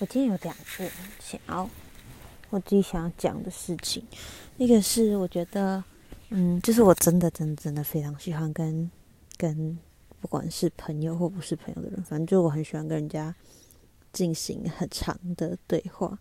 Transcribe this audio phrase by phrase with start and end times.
[0.00, 1.68] 我今天有两个想要
[2.50, 4.04] 我自己想要讲的事情，
[4.56, 5.82] 一个是我觉得，
[6.28, 8.88] 嗯，就是我真的真的真的非常喜欢跟
[9.36, 9.76] 跟
[10.20, 13.34] 不管是朋友或不是朋友的人，反正就我很喜欢跟人家
[14.12, 16.16] 进行很长的对话，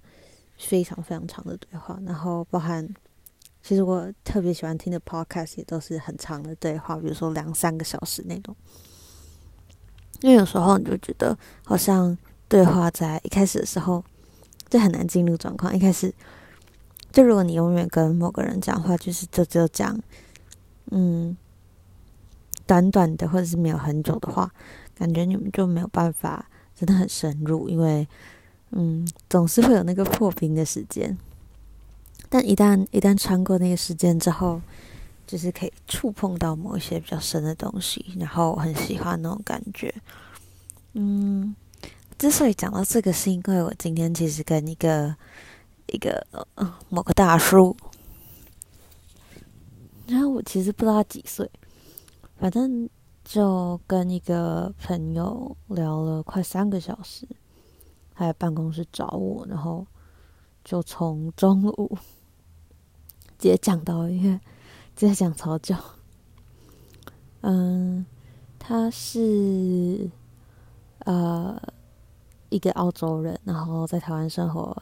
[0.58, 2.88] 非常非常长的对话，然后包含。
[3.64, 8.56] 其实我特别喜欢听的 podcast 也都是很长的对话，比如说两三个小时那种。
[10.22, 12.18] 因为有时候你就觉得好像
[12.48, 14.04] 对话在一开始的时候
[14.70, 15.76] 就很难进入状况。
[15.76, 16.14] 一开始
[17.12, 20.00] 就如果你永远跟某个人讲话，就是就只有讲
[20.92, 21.36] 嗯
[22.66, 24.52] 短短的或者是没有很久的话，
[24.96, 28.08] 感觉你们就没有办法真的很深入，因为
[28.72, 31.18] 嗯总是会有那个破冰的时间。
[32.30, 34.62] 但一旦一旦穿过那个时间之后，
[35.26, 39.94] 就是可以触碰到某一些比较深的东西，然后很喜欢那种感觉。
[40.94, 41.56] 嗯，
[42.18, 45.16] 之所以讲到这个，是因为我今天其实跟一个
[45.88, 47.76] 一个呃某个大叔，
[50.08, 51.50] 然后我其实不知道他几岁，
[52.40, 52.90] 反正
[53.24, 57.28] 就跟一个朋友聊了快三个小时，
[58.16, 59.86] 他在办公室找我，然后
[60.64, 61.98] 就从中午。
[63.40, 64.40] 直接讲到，因为
[64.96, 65.76] 直接讲超久。
[67.42, 68.04] 嗯，
[68.58, 70.10] 他是
[71.06, 71.62] 呃
[72.50, 74.76] 一个澳洲人，然后在台湾生活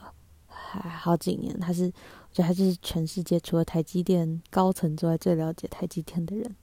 [0.46, 1.58] 还好几年。
[1.58, 6.56] 他是，我觉得他就是全世界除了台积电高层之外最了解台积电的人。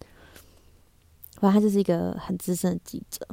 [1.39, 3.27] 反正他就是一个很资深的记者，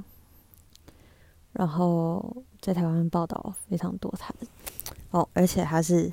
[1.53, 4.47] 然后在台湾报道非常多他的。
[5.11, 6.13] 哦，而且他是。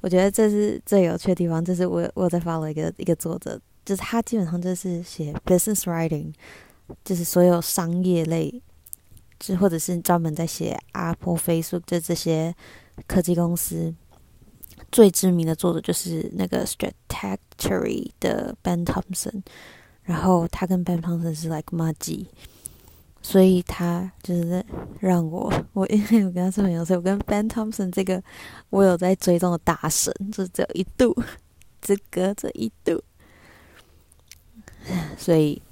[0.00, 6.30] 我觉得这是最有趣的地方，就是我我在 follow 一个一个作者，就是他基本上就是写 business writing，
[7.02, 8.62] 就是所有商业类，
[9.38, 12.54] 就或者是专门在写 Apple、Facebook 就这些
[13.06, 13.94] 科技公司
[14.92, 19.42] 最知名的作者，就是那个 Stratechery 的 Ben Thompson，
[20.02, 22.26] 然后他跟 Ben Thompson 是 like 麻吉。
[23.26, 24.62] 所以他就是
[25.00, 28.22] 让我，我因为我跟他是朋友，所以我跟 Ben Thompson 这个
[28.68, 31.16] 我有在追踪的大神，就只有一度，
[31.80, 33.02] 只隔着一度，
[35.16, 35.62] 所以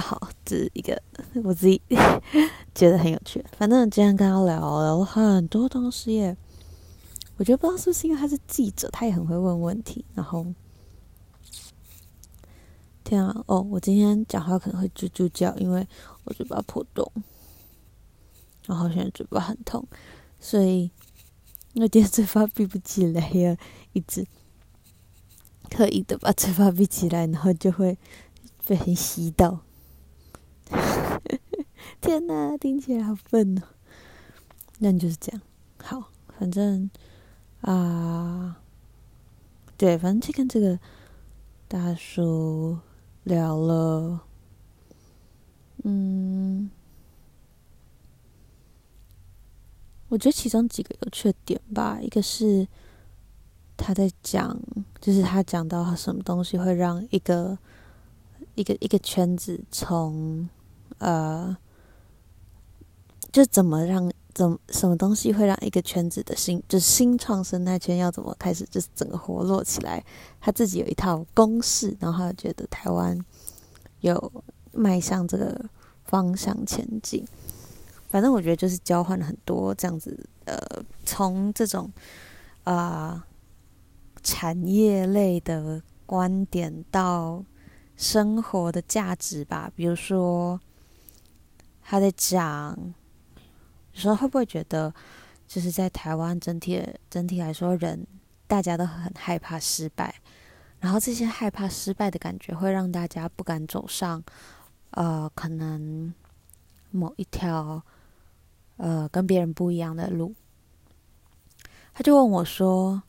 [0.00, 1.00] 好，这是一个
[1.44, 1.80] 我自己
[2.74, 3.44] 觉得很有趣。
[3.56, 6.36] 反正今天跟他聊聊了很多东西耶，
[7.36, 10.46] 我觉得不知道是不是因为他是记者，他也很会问问题，然后。
[13.02, 13.42] 天啊！
[13.46, 15.84] 哦，我今天讲话可能会啾啾叫，因为
[16.22, 17.10] 我嘴巴破洞，
[18.66, 19.84] 然后现在嘴巴很痛，
[20.38, 20.88] 所以
[21.74, 23.56] 我今天嘴巴闭不起来呀，
[23.94, 24.24] 一直
[25.68, 27.98] 刻意的把嘴巴闭起来，然后就会
[28.64, 29.58] 被人吸到。
[32.00, 33.62] 天哪，听起来好笨哦！
[34.78, 35.40] 那你就是这样。
[35.82, 36.90] 好，反正
[37.60, 38.60] 啊、
[39.76, 40.78] 对，反正就跟这个
[41.68, 42.78] 大叔。
[43.24, 44.24] 聊了，
[45.84, 46.70] 嗯，
[50.08, 51.98] 我觉得其中几个有缺点吧。
[52.00, 52.66] 一个是
[53.76, 54.58] 他在讲，
[55.02, 57.58] 就是他讲到什么东西会让一个
[58.54, 60.48] 一个一个圈子从
[61.00, 61.56] 呃，
[63.32, 70.04] 就怎么让怎么什么东西会让一个圈子的新就是新创生态圈要怎么开始就是整个活络起来？
[70.40, 73.18] 他自己有一套公式，然后他觉得台湾
[74.00, 74.32] 有
[74.72, 75.66] 迈向这个
[76.04, 77.26] 方向前进。
[78.08, 80.56] 反正我觉得就是交换了很多这样子，呃，
[81.04, 81.90] 从这种
[82.64, 83.26] 啊、
[84.22, 87.44] 产业类的观点到
[87.96, 89.70] 生活的价值吧。
[89.74, 90.60] 比如说
[91.82, 92.76] 他在讲。
[93.92, 94.94] 有时候会不会觉得，
[95.48, 96.80] 就是在台湾整体
[97.10, 98.06] 整体来说，人
[98.46, 100.14] 大家都很害怕失败，
[100.78, 104.22] 然后这些害怕失败的感觉会让大家不敢走上，
[104.90, 106.14] 呃，可能
[106.92, 107.82] 某一条
[108.76, 110.34] 呃跟别人不一样的路。
[111.92, 113.02] 他就问我说：“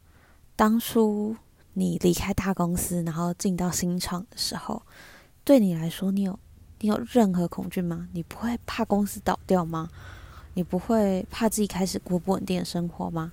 [0.57, 1.35] 当初
[1.73, 4.81] 你离开大公司，然后进到新厂的时候，
[5.43, 6.37] 对你来说，你有
[6.81, 8.09] 你有任何恐惧吗？
[8.11, 9.89] 你不会怕公司倒掉吗？”
[10.53, 13.31] 你不会怕自己开始过不稳定的生活吗？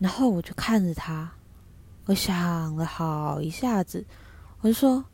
[0.00, 1.30] 然后我就看着他，
[2.06, 4.04] 我想了好一下子，
[4.60, 5.04] 我就说：“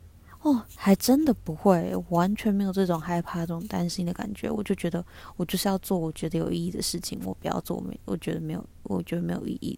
[0.41, 4.49] 哦，还真的不会，完全没有这种害怕、这种担心的感觉。
[4.49, 5.05] 我就觉得
[5.37, 9.77] 我就是要做我觉得有意义的事情，我不要做没我觉得没有我觉得没有意义。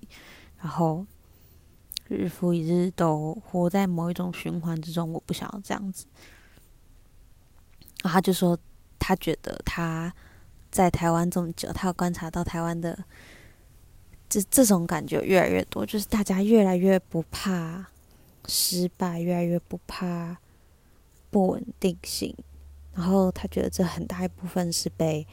[0.61, 1.05] 然后
[2.07, 6.05] 日复一日都活在某一种循环之中，我不想要这样子。”
[8.03, 8.55] 然后他就说
[8.99, 10.13] ：“他觉得他。”
[10.73, 12.97] 在台湾这么久，他有观察到台湾的
[14.27, 17.85] 这这种感觉越来越多，就是大家越来越不怕
[18.47, 20.35] 失败，越来越不怕
[21.29, 22.35] 不稳定性。
[22.95, 25.27] 然后他觉得这很大一部分是被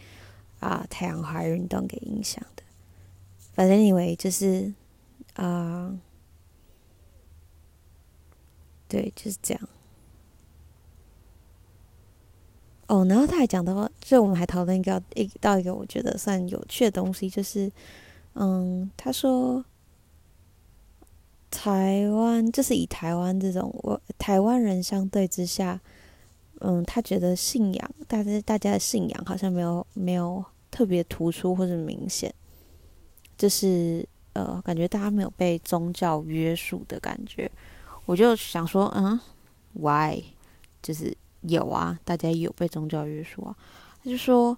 [0.58, 2.62] 啊、太阳花运动给影响的。
[3.54, 4.70] 反正以为就是
[5.36, 5.98] 啊、
[8.86, 9.68] 对，就是这样。
[12.90, 17.70] 哦，然后他还讲到，就我们还讨论一个一到一个我觉得算有趣的东西，就是
[18.34, 19.64] 嗯，他说
[21.50, 25.80] 台湾就是以台湾这种我台湾人相对之下。
[26.62, 32.30] 嗯，他觉得信仰，大家大家的信仰好像没有没有特别突出或者明显，
[33.38, 37.50] 就是呃，感觉大家没有被宗教约束的感觉。
[38.04, 39.18] 我就想说，嗯
[39.72, 40.22] ，why？
[40.82, 43.56] 就是有啊，大家有被宗教约束啊。
[44.02, 44.56] 他就说，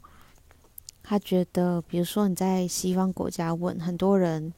[1.03, 4.53] 他觉得，比如说你在西方国家问很多人，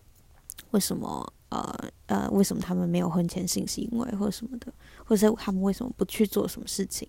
[0.70, 4.72] 为什么呃呃，为什么他们没有婚前性行为或什么的？
[5.04, 7.08] 或者他们为什么不去做什么事情？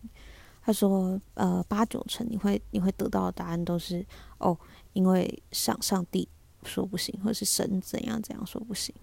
[0.62, 4.04] 他说：“呃，八九成你会你会得到的答案都是
[4.40, 4.58] 哦，
[4.94, 6.28] 因为上上帝
[6.64, 8.94] 说不行，或者是神怎样怎样说不行。”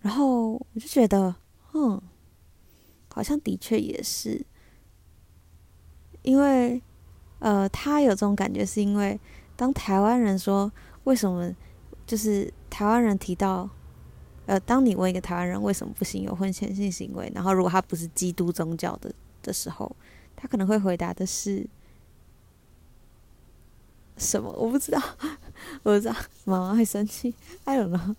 [0.00, 1.34] 然后我就觉得，
[1.74, 2.00] 嗯，
[3.12, 4.44] 好像的确也是，
[6.22, 6.82] 因为
[7.38, 9.18] 呃，他有这种感觉，是因为
[9.56, 10.72] 当台湾人说
[11.04, 11.54] 为什么，
[12.06, 13.68] 就是台湾人提到。
[14.44, 19.94] 呃，当你问一个台湾人为什么不行有婚前性行为，然后如果他不是基督宗教的的时候，
[20.34, 21.64] 他可能会回答的是
[24.16, 24.50] 什么？
[24.58, 25.00] 我不知道，
[25.84, 27.32] 我不知道，妈妈会生气。
[27.62, 28.16] I don't know，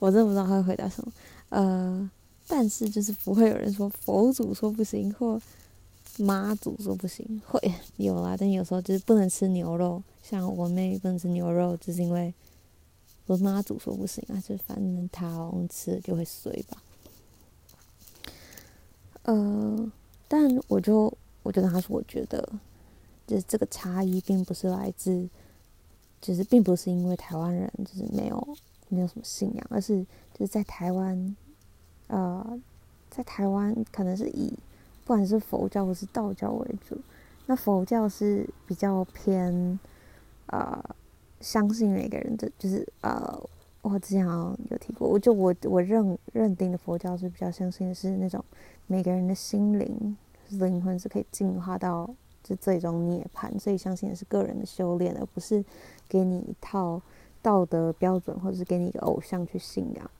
[0.00, 1.12] 我真的不知道他会回答什么。
[1.50, 2.10] 呃，
[2.50, 5.40] 但是就是不会有人说佛祖说不行，或
[6.18, 7.58] 妈祖说不行，会
[7.96, 8.36] 有啦。
[8.38, 12.34] 但有时候就是不能吃牛肉，像我妹不能吃牛肉，就是因为。
[13.26, 16.82] 我妈祖说不行啊，就反正她吃就会衰吧。
[19.22, 19.92] 呃，
[20.26, 22.52] 但我就我就跟他说，我觉得
[23.28, 25.28] 就是这个差异并不是来自，
[26.20, 28.56] 就是并不是因为台湾人就是没有
[28.88, 30.04] 没有什么信仰，而是
[30.34, 31.36] 就是在台湾，
[32.10, 32.60] 呃，
[33.08, 34.48] 在台湾可能是以
[35.04, 36.96] 不管是佛教或是道教为主，
[37.46, 39.78] 那佛教是比较偏。
[40.46, 40.82] 呃
[41.40, 43.40] 相信每个人的，就是呃，
[43.80, 48.44] 我之前好像有提过，我就我我认认定的佛教是比较相信是那种
[48.86, 50.16] 每个人的心灵
[50.48, 52.10] 灵魂是可以进化到
[52.42, 55.64] 就最终涅槃，所以相信的是个人的修炼，而不是
[56.06, 57.00] 给你一套
[57.40, 60.10] 道德标准，或者是给你一个偶像去信仰。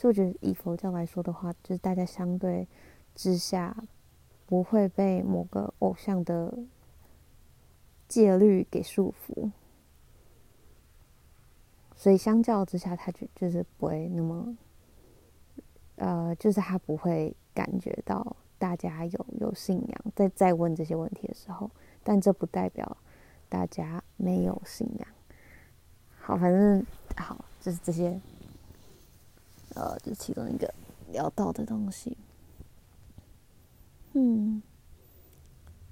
[0.00, 2.68] 所以我觉得以佛教来说的话，就是大家相对
[3.16, 3.76] 之下
[4.46, 6.56] 不会被某个偶像的
[8.06, 9.50] 戒律给束缚。
[11.96, 14.56] 所以相较之下，他就就是不会那么，
[15.96, 21.68] 呃，就是他不会感觉到大家有有信仰，在在问这些问题的时候，
[22.04, 22.96] 但这不代表
[23.48, 25.08] 大家没有信仰。
[26.20, 26.86] 好，反正
[27.16, 28.20] 好，就是这些，
[29.74, 30.72] 呃，就其中一个
[31.12, 32.16] 聊到的东西。
[34.12, 34.62] 嗯，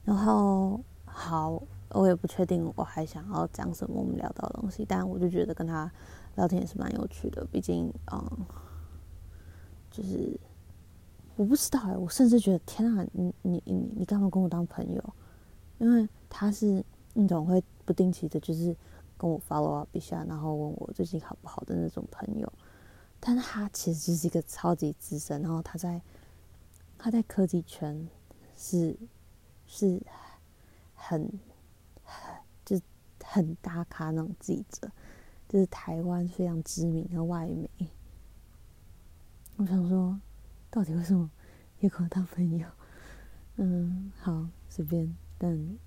[0.05, 1.63] 然后好。
[1.91, 5.91] 我也不确定我还想要讲什么我们聊到的东西，但我就觉得跟他
[6.35, 7.47] 聊天也是蛮有趣的。
[7.47, 8.47] 毕竟，嗯，
[9.89, 10.39] 就是
[11.37, 15.15] 我不知道哎，我甚至觉得天啊，你你你你干嘛跟我当朋友？
[15.79, 18.77] 因为他是那种会不定期的，就是
[19.17, 22.53] 跟我 follow up 一下，然后问我最近好不好的那种朋友。
[23.27, 26.01] 但他其实就是一个超级资深，然后他在
[26.97, 28.09] 他在科技圈
[28.57, 28.97] 是
[29.67, 30.01] 是
[30.95, 31.29] 很。
[32.65, 32.81] 就
[33.23, 34.91] 很大咖那种记者，
[35.49, 37.69] 就是台湾非常知名的外媒。
[39.57, 40.21] 我想说，
[40.69, 41.31] 到底为什么
[41.79, 42.67] 也跟我当朋友？
[43.57, 45.79] 嗯，好，随便，但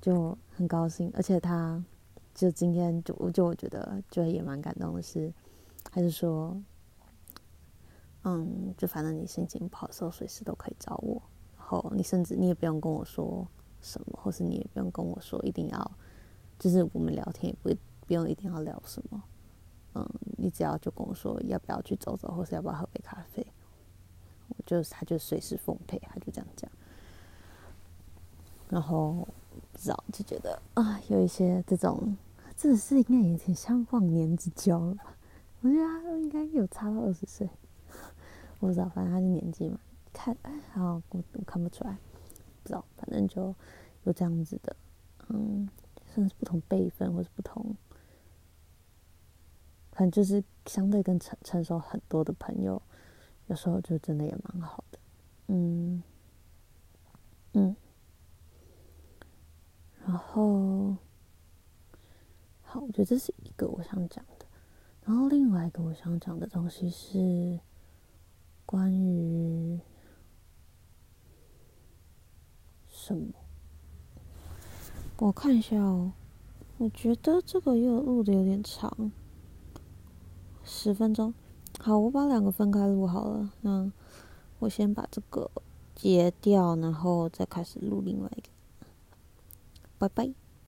[0.00, 1.12] 就很高兴。
[1.14, 1.80] 而且他，
[2.34, 5.32] 就今天就就我觉得就也蛮感动的是，
[5.90, 6.60] 还是说，
[8.24, 11.22] 嗯，就反正你心情不好的时候，随时都可以找我。
[11.56, 13.46] 然后你甚至你也不用跟我说
[13.80, 15.92] 什么，或是你也不用跟我说一定要。
[16.58, 17.74] 就是我们聊天也不
[18.06, 19.22] 不用一定要聊什么，
[19.94, 20.06] 嗯，
[20.36, 23.46] 你只要就跟我说要不要去走走，或是要不要喝杯咖啡，
[24.48, 26.70] 我就他就随时奉陪，他就这样讲。
[28.68, 29.26] 然后
[29.72, 32.16] 不知道就觉得啊，有一些这种，
[32.56, 34.96] 真的是应该有点像忘年之交了？
[35.62, 37.48] 我觉得他应该有差到二十岁，
[38.60, 39.78] 我不知道，反正他的年纪嘛，
[40.12, 40.36] 看，
[40.72, 41.96] 好，我我看不出来，
[42.62, 43.54] 不知道，反正就
[44.04, 44.76] 有这样子的，
[45.28, 45.68] 嗯。
[46.12, 47.64] 算是不同辈分或者不同，
[49.92, 52.82] 反正就是相对更成成熟很多的朋友，
[53.46, 54.98] 有时候就真的也蛮好的，
[55.46, 56.02] 嗯
[57.52, 57.76] 嗯，
[60.04, 60.96] 然后
[62.62, 64.24] 好，我觉得这是一个我想讲，
[65.10, 67.58] 然后另外一个我想讲的东西是
[68.64, 69.80] 关于
[72.86, 73.32] 什么？
[75.18, 76.12] 我看一下哦，
[76.78, 79.10] 我觉得这个又录的有点长，
[80.62, 81.34] 十分钟。
[81.80, 83.52] 好，我把两个分开录好了。
[83.62, 83.90] 那
[84.60, 85.50] 我先把这个
[85.96, 88.48] 截掉，然后再开始录另外一个。
[89.98, 90.32] 拜拜。